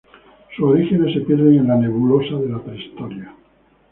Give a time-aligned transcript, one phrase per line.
[0.55, 3.35] Sus orígenes se pierden en la nebulosa de la prehistoria.